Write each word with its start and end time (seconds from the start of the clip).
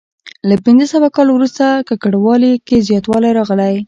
له 0.49 0.55
پنځه 0.65 0.85
سوه 0.93 1.07
کال 1.15 1.27
وروسته 1.31 1.65
ککړوالي 1.89 2.53
کې 2.67 2.85
زیاتوالی 2.87 3.31
راغلی. 3.37 3.73